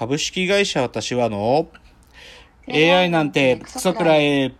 [0.00, 1.70] 株式会社私はの
[2.66, 4.54] AI なんてクソくらえ。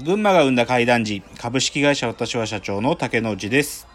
[0.00, 3.87] 群馬が生んだ怪談時、株式会社私は社長の竹之内です。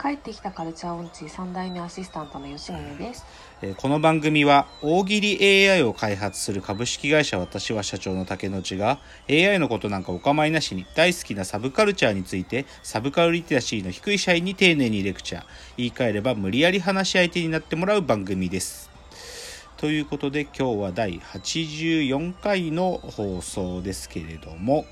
[0.00, 3.26] 帰ってきたカルチャー音痴3代目アシスタントの吉宗です。
[3.62, 15.44] えーこの番組は大喜利 AI を開発する株式会社私は社長の竹之内が AI のことなんかお構いなしに大好きなサブカルチャーについてサブカルリテラシーの低い社員に丁寧にレクチャー
[15.76, 18.90] 言い換えれば無理やり話し相手になってもらう番組です
[19.76, 24.84] ということで今日は第84回の放送ですけれども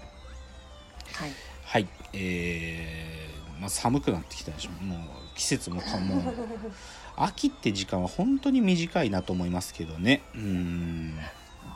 [1.13, 1.31] はい。
[1.65, 3.26] はいえー
[3.61, 4.99] まあ、寒くなってきたでしょもう
[5.35, 6.23] 季節もかもう
[7.17, 10.23] 秋って時間は本当に短いなと思いますけどね。
[10.35, 11.19] うん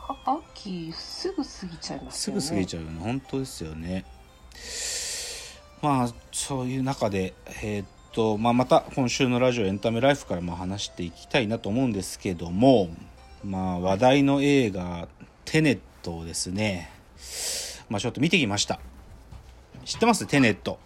[0.08, 2.40] あ秋すぐ過ぎちゃいますよね。
[2.40, 4.04] すぐ過ぎちゃうよね本当ですよね。
[5.82, 12.90] まあそういう中でえーっと、まあ、また今週のラジオエンタメライフからも話していきたいなと思うんですけども
[13.44, 15.08] まあ話題の映画
[15.46, 16.90] 「テネット」をですね。
[17.88, 18.80] まあちょっと見てきました。
[19.84, 20.26] 知ってます？
[20.26, 20.78] テネット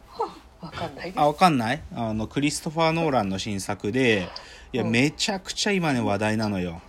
[0.64, 1.12] わかんない。
[1.14, 1.82] あわかんない？
[1.94, 4.28] あのクリストファー・ノーランの新作で
[4.72, 4.90] いやうん。
[4.90, 6.80] めちゃくちゃ今ね話題なのよ。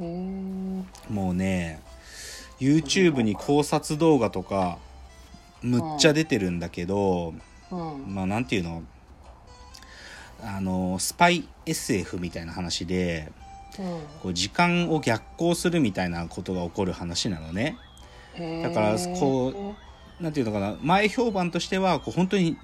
[0.00, 0.84] へー。
[1.10, 1.82] もうね
[2.58, 4.78] YouTube に考察動画とか
[5.62, 7.34] むっちゃ出てるんだけど、
[7.70, 8.14] うん。
[8.14, 8.82] まあなんていうの？
[10.42, 13.30] あのスパイ SF みたいな話で
[13.78, 13.84] うん。
[14.22, 17.76] こう時間を逆行するみたいなことが起こる話なのね。
[18.34, 18.62] へー。
[18.62, 19.74] だからこ
[20.18, 20.76] なんていうのかな？
[20.80, 22.56] 前評判としてはこう本当に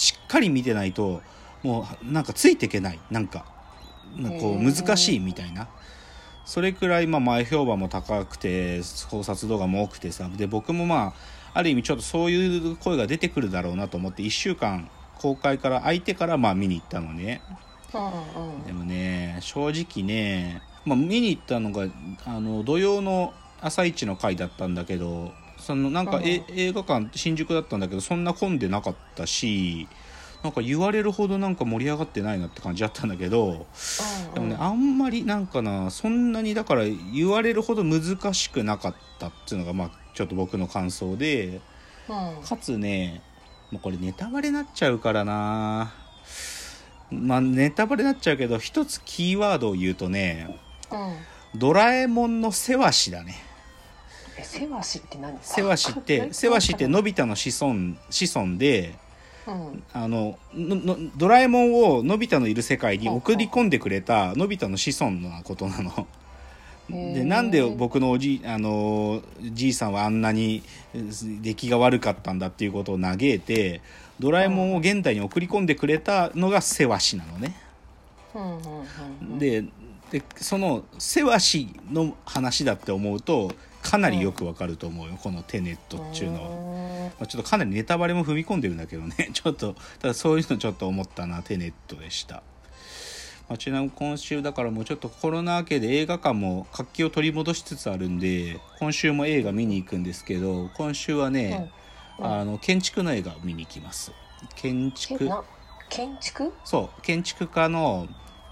[0.00, 1.20] しっかり見てないと
[1.62, 2.98] もうなんかついていけない。
[3.10, 3.44] なんか
[4.40, 5.68] こう難しいみたいな。
[6.46, 10.30] それくらいまあ前評判も高くて考察動画も多くてさ。
[10.34, 11.12] で僕もま
[11.52, 17.42] あある意味ちょっとそういう声が出てくるだろうなと思って1週間公開から空いてからまあ見に行ったのね。
[18.66, 21.88] でもね正直ね、まあ、見に行ったのが
[22.24, 29.88] あの土曜の朝一の回だったんだけどそのなんか、えう映画館新宿だったんだけどそんな混んでなかったし
[30.42, 33.66] なんか言われるほどなんか盛り上がってないなって感じだったんだけど
[34.28, 41.60] うんでもねあんまりなんかなそんなにだから言われるほど難しくなかったっていうのがまあちょっと僕の感想で
[42.08, 42.42] うん。
[42.42, 43.22] かつね
[43.70, 45.92] もうこれネタバレになっちゃうからな。
[47.10, 50.58] まあネタバレになっちゃうけど一つキーワードを言うとね
[50.90, 51.58] うん。
[51.58, 53.49] ドラえもんのせわしだね
[54.40, 55.54] え、せわしって何ですか？
[55.56, 58.94] せわしって せわしってのび太の子孫子孫で
[59.46, 59.82] うん。
[59.92, 66.06] あのののドラえもんをのび太のいる世界に送り込んでくれたのび太の子孫のことなの。
[66.90, 71.04] でなんで僕のおじあのじいさんはあんなにえ
[71.40, 73.80] 出来が悪かったんだっていうことを嘆いて
[74.18, 77.54] ドラえもんを現代に送り込んでくれたのがせわしなのね。
[78.34, 78.60] うんうんうん
[79.22, 79.38] うん。
[79.38, 79.64] で
[80.10, 83.52] でそのせわしの話だって思うと
[83.90, 86.48] かなりよくわかると思うよ、このテネットっていうのは。
[86.48, 89.30] のまあ、ちょっとかなりネタバレも踏み込んでるんだけどね。
[89.34, 92.36] ちょっとただそういうのちょっと思ったなテネットでした、
[93.48, 101.72] まあ、ちなみに今週だからもうちょっとコロナ明けで映画館も活気を取り戻しつつあるんで今週も映画見に行くんですけど今週はね、
[102.20, 104.12] あの建築の映画を見に行きます。
[104.54, 105.24] 建築。
[105.24, 105.42] な
[105.88, 106.52] 建築？
[106.64, 108.06] そう建築家の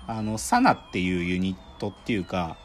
[0.08, 2.56] あのサナっていうユニットっていうか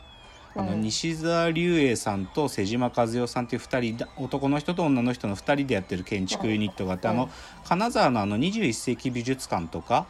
[0.56, 7.30] あのうん西澤隆英さんと瀬島和代さんっていう2人だ男の人と女の人の2人でやってる建築ユニットがあって、うんあの
[7.66, 10.06] 金沢のあの21世紀美術館とか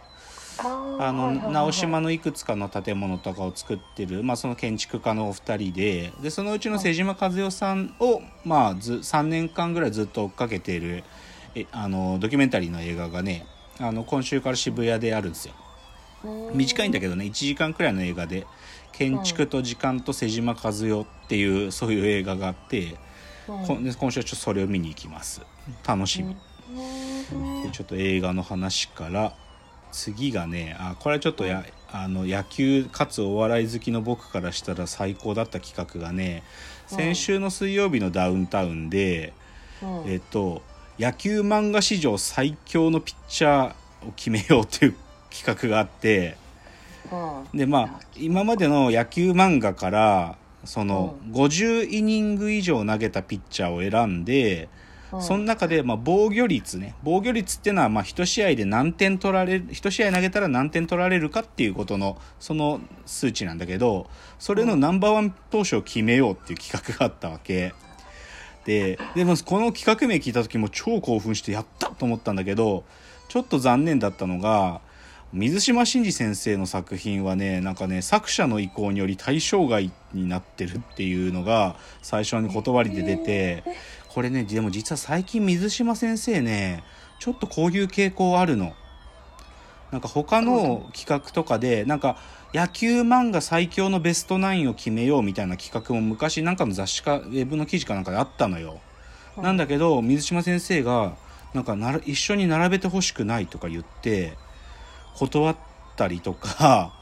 [0.59, 11.04] あの直島のいくつかの建物とかを作ってる、まあ、その建築家のお二人ででそのうちの瀬島和代さんを、まあ、ず3年間ぐらいずっと追っかけている
[11.56, 13.46] えあのドキュメンタリーの映画がね
[13.80, 15.54] あの今週から渋谷であるんですよ。
[16.24, 16.58] うん。
[16.58, 18.46] 短いんだけどね1時間くらいの映画で
[18.94, 25.42] 「建築と時間と瀬島和代」っていうそういう映画があって、うん今週はちょっとそれを見に行きます。
[25.86, 26.36] 楽しみ、
[27.34, 29.34] うんでちょっと映画の話から
[29.92, 36.44] 次がねあこれはちょっとやあの野球かつお笑い好きの僕からしたら最高だった企画がね
[36.92, 39.34] うん先週の水曜日のダウンタウンで、
[39.81, 40.62] うんえっと
[41.00, 44.95] 野球漫画史上最強のピッチャーを決めようという
[45.31, 46.43] 企画があってうん
[47.54, 54.70] でまあ今までの野球漫画からその50イニング以上投げたピッチャーを選んで、
[55.12, 55.22] うん。
[55.22, 56.96] その中でまあ防御率ね。
[57.04, 64.08] 防御率っていうのはまあ1試合で何点取られる1試合投げたら何点取られるかっていうことのその数値なんだけど
[64.40, 67.74] それのナンバーワン投手を決めようっていう企画があったわけ。
[68.66, 72.86] ででもこの企画名聞いた時も超興奮してやったと思ったんだけど
[73.28, 74.80] ちょっと残念だったのが
[75.33, 83.63] 水島新司先生の作品はねなんかね作者の意向により対象外になってるっていうのが最初に断りで出て
[84.09, 86.83] これねでも実は最近水島先生ね
[87.19, 88.74] ちょっとこういう傾向あるの。
[89.91, 92.18] なんか他の企画とかでなんか
[92.53, 98.80] 野球漫画最強のベストナインを決めようみたいな企画も昔なんかの雑誌かウェブの記事かなんかであったのよ。
[99.38, 101.15] なんだけど水島先生が
[101.56, 104.33] なんかなら一緒に並べてほしくないとか言って
[105.15, 105.56] 断っ
[105.95, 106.94] たりとか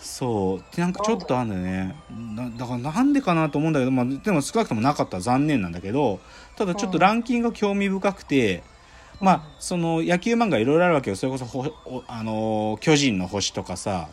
[0.00, 0.80] そう。
[0.80, 1.96] なんかちょっとあるんだよね。
[2.36, 6.20] なだからなんでかなと思うんだけど、まあ、でも少なくともなかったら残念なんだけど
[6.56, 8.62] ただちょっとランキングが興味深くて、
[9.20, 11.16] まあその野球漫画いろいろあるわけよ。
[11.16, 14.08] それこそほおあのー巨人の星とかさ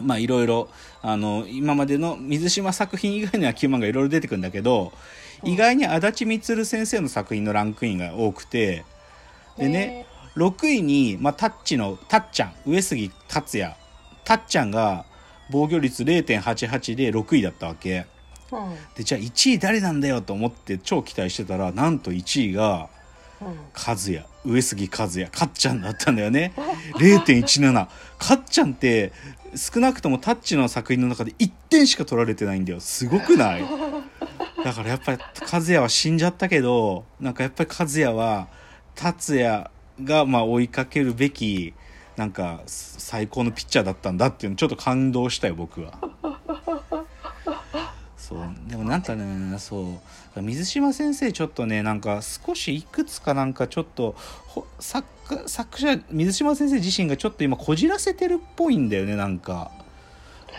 [0.00, 0.68] まあいろいろ
[1.02, 4.92] あの今までの水島作品以外の野球漫画いろいろ出てくるんだけど、
[5.44, 8.84] 意外に足立満先生の作品のランクインが多くて
[9.56, 10.06] でね
[10.36, 13.74] 6位に、まあ、タッチのタッちゃん上杉達也。
[14.24, 15.04] タッちゃんが
[15.50, 18.06] 防御率0.88で6位だったわけ。
[18.50, 18.74] うん。
[18.96, 22.88] でじゃあ1位誰なんだよと思って超期待してたらなんと1位が
[23.40, 23.48] うん。
[23.74, 24.24] 和也。
[24.44, 25.26] 上杉和也。
[25.28, 26.52] かっちゃんだったんだよね。
[26.98, 27.88] 0.17
[28.18, 29.12] かっちゃんって
[29.56, 32.80] 少なくともタッチの作品の中で1点しか取られてないんだよ。
[32.80, 33.64] すごくない？
[34.64, 35.18] だからやっぱり
[35.52, 38.48] 和也は死んじゃったけどなんかやっぱり和也は
[38.94, 39.70] 達也
[40.02, 41.74] がまあ追いかけるべき
[42.16, 45.98] なんか最高のピッチャーだったんだっていうのちょっと感動したよ僕は。
[48.16, 48.38] そう。
[48.66, 50.00] でもなんかねそ
[50.36, 50.42] う。
[50.42, 54.14] 水島先生ちょっとねなんか少しいくつかなんかちょっと
[54.46, 59.70] ほ作家作者水島先生自身がちょっと今こじらせてるっぽいんだよねなんか。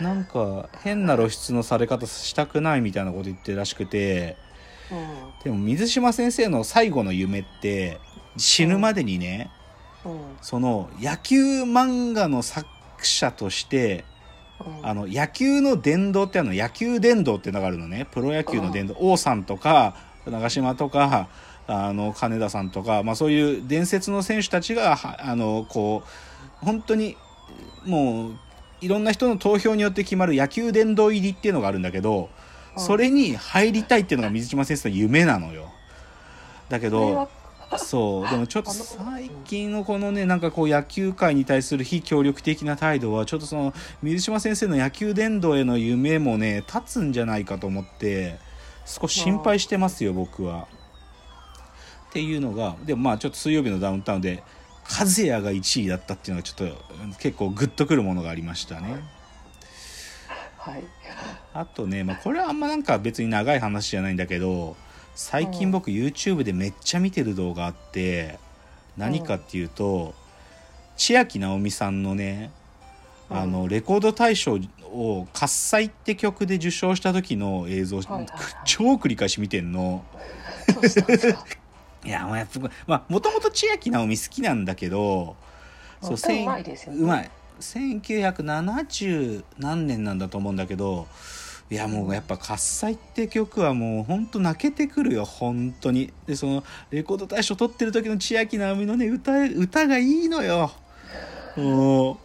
[0.00, 4.36] なんか変な露出のされ方したくないみたいなこと言ってるらしくて。
[5.42, 7.98] でも水島先生の最後の夢って
[8.36, 9.50] 死ぬまでにね、
[10.40, 12.66] その野球漫画の作
[13.02, 14.04] 者として
[14.64, 14.86] うん。
[14.86, 18.06] あの野球の殿堂ってあるの野球殿堂っていうのがあるのね。
[18.10, 18.96] プロ野球の殿堂。
[18.98, 19.94] 王さんとか
[20.26, 21.28] 長嶋とか
[21.66, 26.02] あの金田さんとか、まあ、そういう伝説の選手たちがはあのこ
[26.62, 27.16] う本当に
[27.84, 28.38] もう
[28.80, 32.30] いろんな人の投票によって決まる野球殿堂入りっていうのがあるんだけど
[32.76, 32.82] うん。
[32.82, 35.70] それに入りたいっていうのが水島先生の夢なのよ。
[36.68, 37.28] だけど
[37.78, 48.38] そうでもちょっと最近のこのねなんかこう野球界に対する非協力的な態度はちょっとその水島先生の野球殿堂への夢もね立つんじゃないかと思って
[48.84, 50.68] 少し心配してますよ僕は。
[52.10, 54.42] っていうのがでもまあちょっと水曜日のダウンタウンで
[54.88, 59.02] 和也が1位だったっていうのがちょっと結構グッとくるものがありましたね。
[60.56, 60.84] はい
[61.52, 64.76] あとね、まあ、これはあんまなんか別に長い話じゃないんだけど
[65.16, 68.38] 最近僕 YouTube でめっちゃ見てる動画あって
[68.98, 70.14] 何かっていうと
[70.98, 72.52] 千秋直美さんのね
[73.30, 74.58] うんあのレコード大賞
[74.92, 80.04] を「喝采」って曲で受賞した時の映像、超繰り返し見てんの。
[82.04, 85.34] いやまあやっぱまあもともと千秋直美好きなんだけど
[86.02, 86.98] うん歌うまいですよね。
[87.00, 87.30] うまい。
[87.60, 91.08] 1970何年なんだと思うんだけど
[91.68, 96.12] いやもうやっぱ「喝采」って曲はもうほんと泣けてくるよ本当に。
[96.26, 100.70] でそのレコード大賞取ってる時の千秋直美のね歌歌がいいのよ。
[101.56, 102.18] も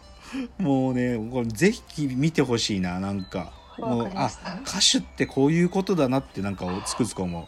[0.58, 3.52] うもうねこれぜひ見てほしいななんか。
[3.78, 4.30] もうあ
[4.66, 7.46] 歌手ってこういうことだなってなんかつくづく思う。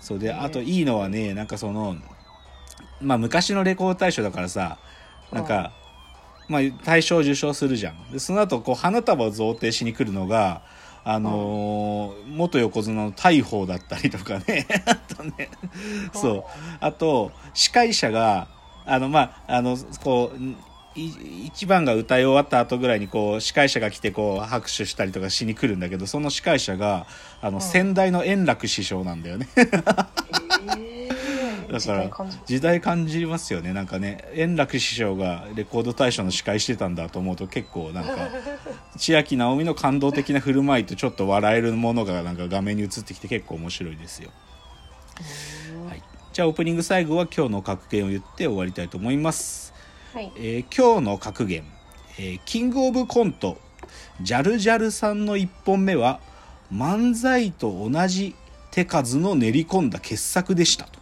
[0.00, 1.96] そうであといいのはねなんかその
[3.00, 4.78] まあ昔のレコード大賞だからさ
[5.32, 5.72] なんか、
[6.48, 8.10] まあ、大賞受賞するじゃん。
[8.10, 10.62] でその後こう花束を贈呈しに来るのが
[11.04, 14.66] あのー元横綱の大鵬だったりとかね。
[14.86, 15.50] あとね
[16.12, 16.44] そう。
[16.80, 18.48] あと司会者が
[18.84, 20.38] あのまああのこう
[20.98, 27.06] い一番が歌い終わった後ぐらいにこう司会者が来てこう拍手したりとかしに来るんだけどその司会者が
[27.40, 27.62] あのうん。
[27.62, 29.48] 先代の円楽師匠なんだよね。
[29.56, 31.10] えー。
[31.70, 33.72] だ時から時代感じますよね。
[33.72, 38.28] なんかね円楽師匠がレコード大賞の司会してたんだと思うと結構なんか
[39.00, 44.30] 千秋直美の感動的な振る舞いとちょっと笑えるものがなんか画面に映ってきて結構面白いですよ、
[45.88, 46.02] はい、
[46.34, 49.72] じゃあオープニング最後は今日の格言を言って終わりたいと思います。
[50.12, 50.30] はい。
[50.36, 51.64] えー今日の格言、
[52.18, 53.56] えーキングオブコント
[54.20, 56.20] ジャルジャルさんの1本目は
[56.70, 58.34] 漫才と同じ
[58.70, 61.00] 手数の練り込んだ傑作でしたと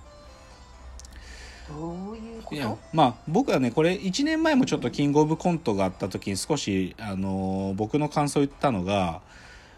[2.53, 9.21] いやとまあ僕はねこれ1年前もちょっとキングオブコントがあった時に少し、あのー僕の感想を言ったのが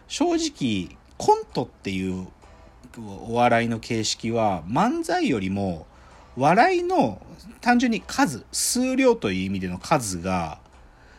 [0.08, 2.26] 正直コントっていう
[3.28, 5.86] お笑いの形式は漫才よりも
[6.36, 7.20] 笑いの
[7.60, 10.58] 単純に数数量という意味での数が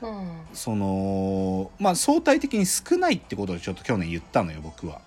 [0.02, 5.02] うんそのまあ相対的に少ないってことをちょっと去年言ったのよ僕は。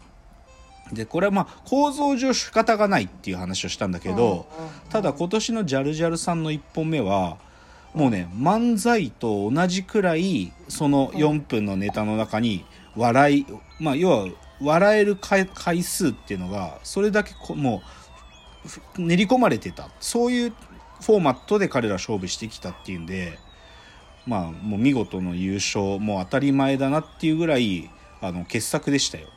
[0.92, 4.46] でこれはまあ構造上仕方がないっていう話をしたんだけど、
[4.90, 7.38] ただ今年のジャルジャルさんの1本目は
[7.94, 12.64] もうね漫才と同じくらいその4分のネタの中に
[12.96, 13.46] 笑い
[13.80, 14.28] まあ要は
[14.60, 17.82] 笑える回回数っていうのがそれだけこも
[18.64, 19.90] うふ練り込まれてた。
[20.00, 20.50] そういう
[21.00, 23.38] フォーマットで彼ら勝負してきたっていうんで
[24.26, 29.28] まあもう見事の優勝もう当たり前だなっていうぐらいあの傑作でしたよ。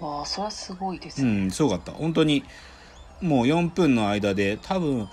[0.00, 1.92] わあそれはすごいですう、ん、すごかった。
[1.92, 2.44] 本当に、
[3.20, 5.08] もう4分の間で、多分、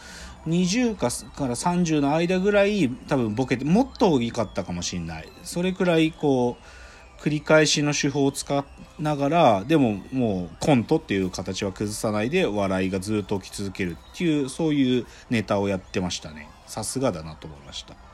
[0.48, 5.30] 20かから30の間ぐらい、多分ボケて、もっと大きかったかもしれない。
[5.44, 8.64] それくらい、こう、繰り返しの手法を使い
[9.02, 16.48] ながら、でももうコントっていう形は崩さないで、笑いがずっと起き続けるっていう、そういうネタをやってましたね。
[16.68, 18.05] さすがだなと思いました。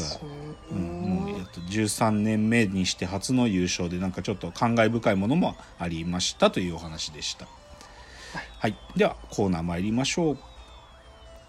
[0.00, 0.20] だから。
[0.20, 0.28] そう。
[0.72, 7.46] うん、もうやっと13年目にして初の優勝でなんかちょっと感慨深いものもありましたというお話でした。
[8.58, 10.38] はい、ではコーナー参りましょう。